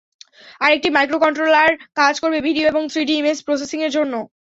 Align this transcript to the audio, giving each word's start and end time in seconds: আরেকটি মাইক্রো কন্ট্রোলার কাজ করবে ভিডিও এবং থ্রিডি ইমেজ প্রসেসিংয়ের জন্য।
আরেকটি 0.61 0.89
মাইক্রো 0.95 1.17
কন্ট্রোলার 1.25 1.69
কাজ 1.95 2.13
করবে 2.23 2.39
ভিডিও 2.47 2.65
এবং 2.67 2.83
থ্রিডি 2.91 3.13
ইমেজ 3.17 3.39
প্রসেসিংয়ের 3.47 3.95
জন্য। 3.97 4.13